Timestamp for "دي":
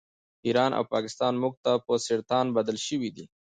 3.15-3.25